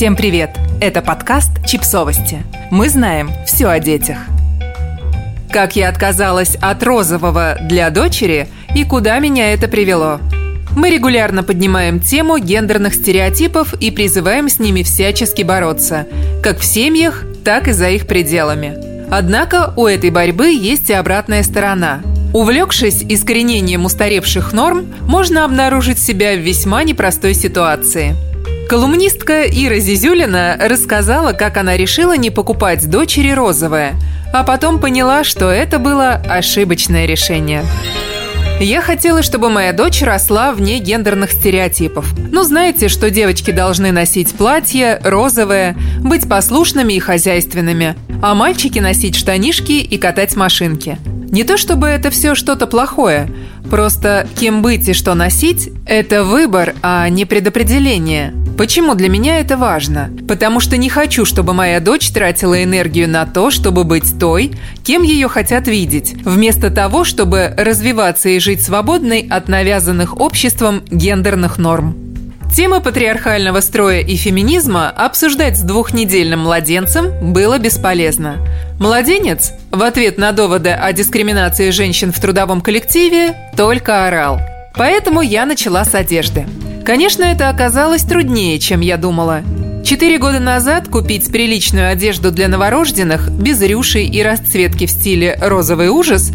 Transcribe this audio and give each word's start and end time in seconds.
Всем 0.00 0.16
привет! 0.16 0.56
Это 0.80 1.02
подкаст 1.02 1.50
«Чипсовости». 1.66 2.42
Мы 2.70 2.88
знаем 2.88 3.30
все 3.44 3.66
о 3.66 3.78
детях. 3.78 4.16
Как 5.52 5.76
я 5.76 5.90
отказалась 5.90 6.56
от 6.58 6.82
розового 6.82 7.58
для 7.60 7.90
дочери 7.90 8.48
и 8.74 8.84
куда 8.84 9.18
меня 9.18 9.52
это 9.52 9.68
привело. 9.68 10.18
Мы 10.74 10.88
регулярно 10.88 11.42
поднимаем 11.42 12.00
тему 12.00 12.38
гендерных 12.38 12.94
стереотипов 12.94 13.74
и 13.74 13.90
призываем 13.90 14.48
с 14.48 14.58
ними 14.58 14.82
всячески 14.84 15.42
бороться, 15.42 16.06
как 16.42 16.60
в 16.60 16.64
семьях, 16.64 17.26
так 17.44 17.68
и 17.68 17.72
за 17.72 17.90
их 17.90 18.06
пределами. 18.06 18.78
Однако 19.10 19.74
у 19.76 19.86
этой 19.86 20.08
борьбы 20.08 20.48
есть 20.48 20.88
и 20.88 20.94
обратная 20.94 21.42
сторона. 21.42 22.00
Увлекшись 22.32 23.04
искоренением 23.06 23.84
устаревших 23.84 24.54
норм, 24.54 24.86
можно 25.02 25.44
обнаружить 25.44 25.98
себя 25.98 26.36
в 26.36 26.38
весьма 26.38 26.84
непростой 26.84 27.34
ситуации– 27.34 28.16
Колумнистка 28.70 29.46
Ира 29.46 29.80
Зизюлина 29.80 30.56
рассказала, 30.60 31.32
как 31.32 31.56
она 31.56 31.76
решила 31.76 32.16
не 32.16 32.30
покупать 32.30 32.88
дочери 32.88 33.32
розовое, 33.32 33.96
а 34.32 34.44
потом 34.44 34.78
поняла, 34.78 35.24
что 35.24 35.50
это 35.50 35.80
было 35.80 36.12
ошибочное 36.12 37.04
решение. 37.04 37.64
Я 38.60 38.80
хотела, 38.80 39.24
чтобы 39.24 39.50
моя 39.50 39.72
дочь 39.72 40.02
росла 40.02 40.52
вне 40.52 40.78
гендерных 40.78 41.32
стереотипов. 41.32 42.14
Ну, 42.30 42.44
знаете, 42.44 42.86
что 42.88 43.10
девочки 43.10 43.50
должны 43.50 43.90
носить 43.90 44.34
платье, 44.34 45.00
розовое, 45.02 45.76
быть 45.98 46.28
послушными 46.28 46.92
и 46.92 47.00
хозяйственными, 47.00 47.96
а 48.22 48.36
мальчики 48.36 48.78
носить 48.78 49.16
штанишки 49.16 49.72
и 49.72 49.98
катать 49.98 50.36
машинки. 50.36 50.96
Не 51.32 51.42
то 51.42 51.56
чтобы 51.56 51.88
это 51.88 52.10
все 52.10 52.36
что-то 52.36 52.68
плохое, 52.68 53.28
просто 53.68 54.28
кем 54.38 54.62
быть 54.62 54.88
и 54.88 54.92
что 54.92 55.14
носить– 55.14 55.70
это 55.86 56.22
выбор, 56.22 56.74
а 56.82 57.08
не 57.08 57.24
предопределение. 57.24 58.32
Почему 58.60 58.94
для 58.94 59.08
меня 59.08 59.38
это 59.38 59.56
важно? 59.56 60.10
Потому 60.28 60.60
что 60.60 60.76
не 60.76 60.90
хочу, 60.90 61.24
чтобы 61.24 61.54
моя 61.54 61.80
дочь 61.80 62.10
тратила 62.10 62.62
энергию 62.62 63.08
на 63.08 63.24
то, 63.24 63.50
чтобы 63.50 63.84
быть 63.84 64.18
той, 64.20 64.52
кем 64.84 65.02
ее 65.02 65.28
хотят 65.28 65.66
видеть, 65.66 66.12
вместо 66.26 66.68
того, 66.68 67.04
чтобы 67.04 67.54
развиваться 67.56 68.28
и 68.28 68.38
жить 68.38 68.62
свободной 68.62 69.26
от 69.30 69.48
навязанных 69.48 70.20
обществом 70.20 70.82
гендерных 70.90 71.56
норм. 71.56 71.96
Тема 72.54 72.80
патриархального 72.80 73.60
строя 73.60 74.00
и 74.00 74.14
феминизма 74.16 74.90
обсуждать 74.90 75.56
с 75.56 75.62
двухнедельным 75.62 76.40
младенцем 76.40 77.32
было 77.32 77.56
бесполезно. 77.56 78.46
Младенец, 78.78 79.52
в 79.70 79.82
ответ 79.82 80.18
на 80.18 80.32
доводы 80.32 80.68
о 80.68 80.92
дискриминации 80.92 81.70
женщин 81.70 82.12
в 82.12 82.20
трудовом 82.20 82.60
коллективе, 82.60 83.38
только 83.56 84.06
орал. 84.06 84.38
Поэтому 84.74 85.22
я 85.22 85.46
начала 85.46 85.86
с 85.86 85.94
одежды. 85.94 86.44
Конечно, 86.90 87.22
это 87.22 87.48
оказалось 87.48 88.02
труднее, 88.02 88.58
чем 88.58 88.80
я 88.80 88.96
думала. 88.96 89.42
Четыре 89.84 90.18
года 90.18 90.40
назад 90.40 90.88
купить 90.88 91.30
приличную 91.30 91.88
одежду 91.88 92.32
для 92.32 92.48
новорожденных 92.48 93.30
без 93.30 93.62
рюшей 93.62 94.06
и 94.06 94.20
расцветки 94.24 94.86
в 94.86 94.90
стиле 94.90 95.38
«розовый 95.40 95.86
ужас» 95.86 96.32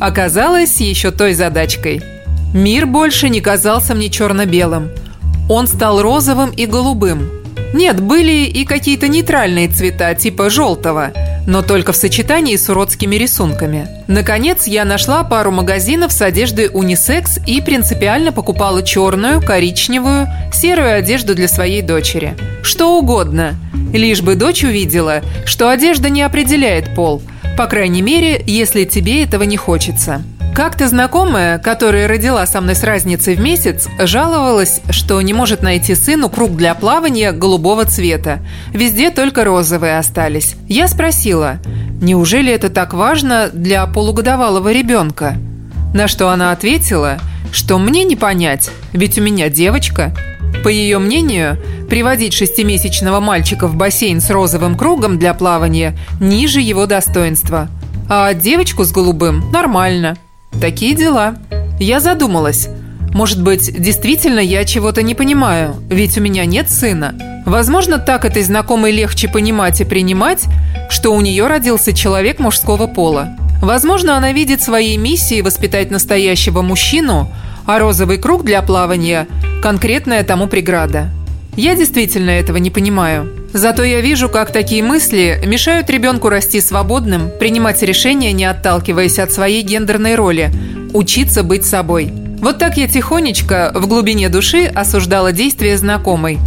оказалось 0.00 0.80
еще 0.80 1.10
той 1.10 1.34
задачкой. 1.34 2.00
Мир 2.54 2.86
больше 2.86 3.28
не 3.28 3.42
казался 3.42 3.94
мне 3.94 4.08
черно-белым. 4.08 4.88
Он 5.50 5.66
стал 5.66 6.00
розовым 6.00 6.52
и 6.52 6.64
голубым. 6.64 7.28
Нет, 7.74 8.00
были 8.00 8.46
и 8.46 8.64
какие-то 8.64 9.08
нейтральные 9.08 9.68
цвета, 9.68 10.14
типа 10.14 10.48
желтого– 10.48 11.12
но 11.48 11.62
только 11.62 11.92
в 11.92 11.96
сочетании 11.96 12.56
с 12.56 12.68
уродскими 12.68 13.16
рисунками. 13.16 13.88
Наконец, 14.06 14.66
я 14.66 14.84
нашла 14.84 15.24
пару 15.24 15.50
магазинов 15.50 16.12
с 16.12 16.20
одеждой 16.20 16.68
унисекс 16.70 17.38
и 17.46 17.62
принципиально 17.62 18.32
покупала 18.32 18.82
черную, 18.82 19.40
коричневую, 19.40 20.28
серую 20.52 20.94
одежду 20.94 21.34
для 21.34 21.48
своей 21.48 21.80
дочери. 21.80 22.36
Что 22.62 22.98
угодно, 22.98 23.54
лишь 23.94 24.20
бы 24.20 24.34
дочь 24.34 24.62
увидела, 24.62 25.22
что 25.46 25.70
одежда 25.70 26.10
не 26.10 26.20
определяет 26.20 26.94
пол, 26.94 27.22
по 27.56 27.66
крайней 27.66 28.02
мере, 28.02 28.42
если 28.46 28.84
тебе 28.84 29.24
этого 29.24 29.44
не 29.44 29.56
хочется. 29.56 30.22
Как-то 30.58 30.88
знакомая, 30.88 31.60
которая 31.60 32.08
родила 32.08 32.44
со 32.44 32.60
мной 32.60 32.74
с 32.74 32.82
разницей 32.82 33.36
в 33.36 33.40
месяц, 33.40 33.86
жаловалась, 33.96 34.80
что 34.90 35.22
не 35.22 35.32
может 35.32 35.62
найти 35.62 35.94
сыну 35.94 36.28
круг 36.28 36.56
для 36.56 36.74
плавания 36.74 37.30
голубого 37.30 37.84
цвета. 37.84 38.40
Везде 38.72 39.10
только 39.10 39.44
розовые 39.44 39.98
остались. 39.98 40.56
Я 40.66 40.88
спросила, 40.88 41.58
неужели 42.00 42.52
это 42.52 42.70
так 42.70 42.92
важно 42.92 43.50
для 43.52 43.86
полугодовалого 43.86 44.72
ребенка? 44.72 45.36
На 45.94 46.08
что 46.08 46.28
она 46.28 46.50
ответила, 46.50 47.18
что 47.52 47.78
мне 47.78 48.02
не 48.02 48.16
понять, 48.16 48.68
ведь 48.92 49.16
у 49.16 49.22
меня 49.22 49.48
девочка. 49.48 50.12
По 50.64 50.68
ее 50.68 50.98
мнению, 50.98 51.56
приводить 51.88 52.34
шестимесячного 52.34 53.20
мальчика 53.20 53.68
в 53.68 53.76
бассейн 53.76 54.20
с 54.20 54.28
розовым 54.28 54.76
кругом 54.76 55.20
для 55.20 55.34
плавания 55.34 55.96
ниже 56.20 56.60
его 56.60 56.86
достоинства. 56.86 57.68
А 58.08 58.34
девочку 58.34 58.82
с 58.82 58.90
голубым– 58.90 59.48
нормально– 59.52 60.16
Такие 60.60 60.94
дела. 60.94 61.36
Я 61.78 62.00
задумалась. 62.00 62.68
Может 63.14 63.42
быть, 63.42 63.80
действительно 63.80 64.40
я 64.40 64.64
чего-то 64.64 65.02
не 65.02 65.14
понимаю, 65.14 65.76
ведь 65.88 66.18
у 66.18 66.20
меня 66.20 66.44
нет 66.44 66.68
сына. 66.68 67.14
Возможно, 67.46 67.98
так 67.98 68.24
этой 68.24 68.42
знакомой 68.42 68.90
легче 68.90 69.28
понимать 69.28 69.80
и 69.80 69.84
принимать, 69.84 70.44
что 70.90 71.14
у 71.14 71.20
нее 71.20 71.46
родился 71.46 71.92
человек 71.94 72.40
мужского 72.40 72.88
пола. 72.88 73.36
Возможно, 73.62 74.16
она 74.16 74.32
видит 74.32 74.60
своей 74.60 74.96
миссией 74.96 75.42
воспитать 75.42 75.90
настоящего 75.90 76.62
мужчину, 76.62 77.30
а 77.64 77.78
розовый 77.78 78.18
круг 78.18 78.44
для 78.44 78.60
плавания– 78.60 79.28
конкретная 79.62 80.24
тому 80.24 80.48
преграда. 80.48 81.10
Я 81.56 81.74
действительно 81.76 82.30
этого 82.30 82.58
не 82.58 82.70
понимаю. 82.70 83.37
Зато 83.52 83.82
я 83.84 84.00
вижу, 84.00 84.28
как 84.28 84.52
такие 84.52 84.82
мысли 84.82 85.40
мешают 85.46 85.88
ребенку 85.90 86.28
расти 86.28 86.60
свободным, 86.60 87.30
принимать 87.38 87.82
решения, 87.82 88.32
не 88.32 88.44
отталкиваясь 88.44 89.18
от 89.18 89.32
своей 89.32 89.62
гендерной 89.62 90.14
роли, 90.14 90.50
учиться 90.92 91.42
быть 91.42 91.64
собой. 91.64 92.12
Вот 92.40 92.58
так 92.58 92.76
я 92.76 92.86
тихонечко, 92.86 93.72
в 93.74 93.86
глубине 93.86 94.28
души, 94.28 94.66
осуждала 94.66 95.32
действия 95.32 95.76
знакомой. 95.76 96.38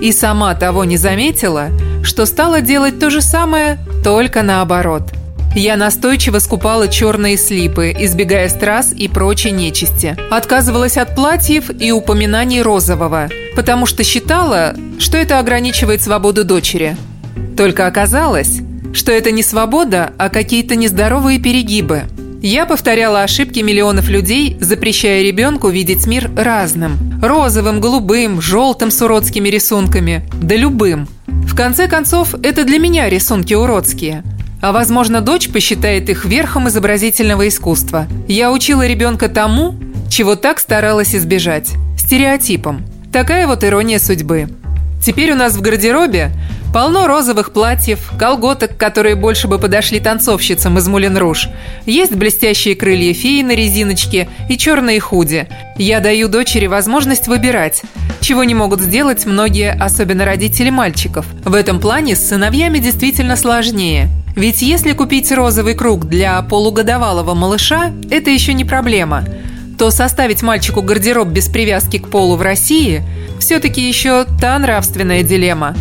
И 0.00 0.12
сама 0.12 0.54
того 0.54 0.84
не 0.84 0.96
заметила, 0.96 1.68
что 2.02 2.26
стала 2.26 2.60
делать 2.60 2.98
то 2.98 3.10
же 3.10 3.20
самое, 3.20 3.78
только 4.04 4.42
наоборот– 4.42 5.02
я 5.54 5.76
настойчиво 5.76 6.38
скупала 6.38 6.86
черные 6.88 7.36
слипы, 7.36 7.94
избегая 7.98 8.48
страз 8.48 8.92
и 8.92 9.08
прочей 9.08 9.50
нечисти. 9.50 10.16
Отказывалась 10.30 10.96
от 10.96 11.16
платьев 11.16 11.70
и 11.76 11.90
упоминаний 11.90 12.62
розового, 12.62 13.28
потому 13.56 13.86
что 13.86 14.04
считала, 14.04 14.76
что 14.98 15.18
это 15.18 15.38
ограничивает 15.38 16.02
свободу 16.02 16.44
дочери. 16.44 16.96
Только 17.56 17.86
оказалось, 17.86 18.60
что 18.92 19.12
это 19.12 19.32
не 19.32 19.42
свобода, 19.42 20.12
а 20.18 20.28
какие-то 20.28 20.76
нездоровые 20.76 21.40
перегибы. 21.40 22.04
Я 22.42 22.64
повторяла 22.64 23.22
ошибки 23.22 23.58
миллионов 23.58 24.08
людей, 24.08 24.56
запрещая 24.60 25.22
ребенку 25.22 25.68
видеть 25.68 26.06
мир 26.06 26.30
разным. 26.36 27.20
Розовым, 27.20 27.80
голубым, 27.80 28.40
желтым 28.40 28.90
с 28.90 29.02
уродскими 29.02 29.48
рисунками. 29.48 30.24
Да 30.40 30.56
любым. 30.56 31.06
В 31.26 31.54
конце 31.54 31.86
концов, 31.86 32.34
это 32.42 32.64
для 32.64 32.78
меня 32.78 33.10
рисунки 33.10 33.52
уродские– 33.52 34.22
а 34.60 34.72
возможно, 34.72 35.20
дочь 35.20 35.48
посчитает 35.48 36.08
их 36.08 36.24
верхом 36.24 36.68
изобразительного 36.68 37.48
искусства. 37.48 38.06
Я 38.28 38.52
учила 38.52 38.86
ребенка 38.86 39.28
тому, 39.28 39.74
чего 40.08 40.36
так 40.36 40.58
старалась 40.58 41.14
избежать– 41.14 41.70
стереотипом. 41.98 42.84
Такая 43.12 43.46
вот 43.46 43.64
ирония 43.64 43.98
судьбы. 43.98 44.48
Теперь 45.02 45.32
у 45.32 45.36
нас 45.36 45.54
в 45.54 45.62
гардеробе 45.62 46.30
полно 46.74 47.06
розовых 47.06 47.52
платьев, 47.52 48.12
колготок, 48.18 48.76
которые 48.76 49.14
больше 49.14 49.48
бы 49.48 49.58
подошли 49.58 49.98
танцовщицам 49.98 50.78
из 50.78 50.86
Мулен 50.88 51.16
Руж. 51.16 51.48
Есть 51.86 52.14
блестящие 52.14 52.76
крылья 52.76 53.14
феи 53.14 53.42
на 53.42 53.54
резиночке 53.54 54.28
и 54.48 54.58
черные 54.58 55.00
худи. 55.00 55.48
Я 55.76 56.00
даю 56.00 56.28
дочери 56.28 56.66
возможность 56.66 57.28
выбирать, 57.28 57.82
чего 58.20 58.44
не 58.44 58.54
могут 58.54 58.82
сделать 58.82 59.24
многие, 59.24 59.72
особенно 59.72 60.24
родители 60.24 60.70
мальчиков. 60.70 61.26
В 61.44 61.54
этом 61.54 61.80
плане 61.80 62.14
с 62.14 62.28
сыновьями 62.28 62.78
действительно 62.78 63.36
сложнее– 63.36 64.08
ведь 64.40 64.62
если 64.62 64.92
купить 64.92 65.30
розовый 65.32 65.74
круг 65.74 66.06
для 66.06 66.40
полугодовалого 66.40 67.34
малыша, 67.34 67.92
это 68.10 68.30
еще 68.30 68.54
не 68.54 68.64
проблема, 68.64 69.22
то 69.78 69.90
составить 69.90 70.42
мальчику 70.42 70.80
гардероб 70.80 71.28
без 71.28 71.50
привязки 71.50 71.98
к 71.98 72.08
полу 72.08 72.36
в 72.36 72.42
России 72.42 73.04
все-таки 73.38 73.86
еще 73.86 74.24
та 74.40 74.58
нравственная 74.58 75.22
дилемма. 75.22 75.76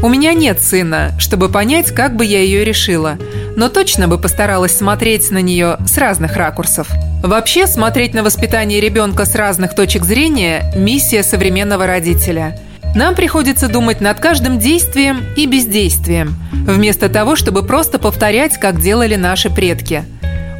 У 0.00 0.08
меня 0.08 0.32
нет 0.32 0.60
сына, 0.60 1.10
чтобы 1.18 1.48
понять, 1.48 1.90
как 1.92 2.14
бы 2.14 2.24
я 2.24 2.38
ее 2.38 2.64
решила, 2.64 3.18
но 3.56 3.68
точно 3.68 4.06
бы 4.06 4.16
постаралась 4.16 4.76
смотреть 4.76 5.32
на 5.32 5.38
нее 5.38 5.78
с 5.84 5.98
разных 5.98 6.36
ракурсов. 6.36 6.86
Вообще, 7.24 7.66
смотреть 7.66 8.14
на 8.14 8.22
воспитание 8.22 8.80
ребенка 8.80 9.24
с 9.24 9.34
разных 9.34 9.74
точек 9.74 10.04
зрения– 10.04 10.72
миссия 10.76 11.24
современного 11.24 11.84
родителя– 11.84 12.60
нам 12.94 13.14
приходится 13.14 13.68
думать 13.68 14.00
над 14.00 14.20
каждым 14.20 14.58
действием 14.58 15.24
и 15.36 15.46
бездействием, 15.46 16.36
вместо 16.52 17.08
того, 17.08 17.36
чтобы 17.36 17.64
просто 17.64 17.98
повторять, 17.98 18.58
как 18.58 18.80
делали 18.80 19.16
наши 19.16 19.50
предки. 19.50 20.04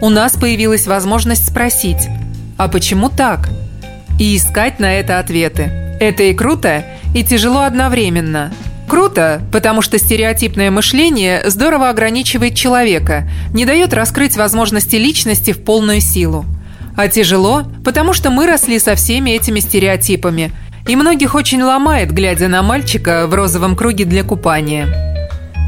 У 0.01 0.09
нас 0.09 0.35
появилась 0.37 0.87
возможность 0.87 1.49
спросить 1.49 2.09
«А 2.57 2.69
почему 2.69 3.09
так?» 3.09 3.49
и 4.19 4.37
искать 4.37 4.81
на 4.81 4.95
это 4.95 5.19
ответы. 5.19 5.63
Это 6.01 6.25
и 6.25 6.35
круто, 6.35 6.85
и 7.15 7.23
тяжело 7.23 7.63
одновременно. 7.63 8.53
Круто, 8.89 9.41
потому 9.53 9.81
что 9.81 9.99
стереотипное 9.99 10.71
мышление 10.71 11.43
здорово 11.49 11.89
ограничивает 11.89 12.55
человека, 12.55 13.29
не 13.53 13.65
дает 13.65 13.95
раскрыть 13.95 14.37
возможности 14.37 14.97
личности 14.97 15.53
в 15.53 15.65
полную 15.65 16.01
силу. 16.01 16.45
А 16.97 17.09
тяжело, 17.09 17.65
потому 17.85 18.13
что 18.13 18.31
мы 18.31 18.47
росли 18.47 18.79
со 18.79 18.95
всеми 18.95 19.31
этими 19.31 19.61
стереотипами, 19.61 20.53
и 20.87 20.97
многих 20.97 21.35
очень 21.35 21.63
ломает, 21.63 22.13
глядя 22.13 22.49
на 22.49 22.63
мальчика 22.63 23.27
в 23.27 23.35
розовом 23.35 23.77
круге 23.77 24.05
для 24.05 24.25
купания. 24.25 24.89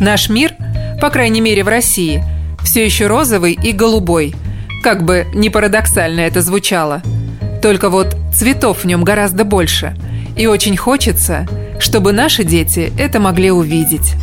Наш 0.01 0.29
мир, 0.29 0.53
по 1.01 1.11
крайней 1.11 1.41
мере 1.41 1.65
в 1.65 1.69
России, 1.69 2.25
все 2.63 2.85
еще 2.85 3.07
розовый 3.07 3.53
и 3.53 3.73
голубой, 3.73 4.35
как 4.83 5.05
бы 5.05 5.27
не 5.35 5.51
парадоксально 5.51 6.21
это 6.21 6.43
звучало. 6.43 7.03
Только 7.63 7.89
вот 7.89 8.17
цветов 8.35 8.85
в 8.85 8.87
нем 8.87 9.05
гораздо 9.05 9.45
больше, 9.45 9.97
и 10.37 10.47
очень 10.47 10.77
хочется– 10.77 11.47
чтобы 11.79 12.13
наши 12.13 12.45
дети 12.45 12.93
это 12.99 13.21
могли 13.21 13.51
увидеть. 13.51 14.15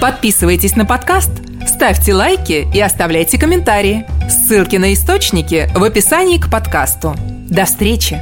Подписывайтесь 0.00 0.76
на 0.76 0.84
подкаст, 0.84 1.30
ставьте 1.66 2.14
лайки 2.14 2.66
и 2.72 2.80
оставляйте 2.80 3.38
комментарии. 3.38 4.06
Ссылки 4.28 4.76
на 4.76 4.92
источники 4.92 5.68
в 5.74 5.82
описании 5.82 6.38
к 6.38 6.50
подкасту. 6.50 7.14
До 7.48 7.64
встречи! 7.64 8.20